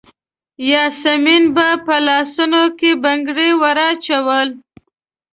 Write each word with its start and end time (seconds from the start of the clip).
یاسمین 0.71 1.43
به 1.55 1.67
په 1.85 1.95
لاسونو 2.07 2.61
کې 2.77 2.91
بنګړي 3.03 3.49
وراچول. 3.61 4.47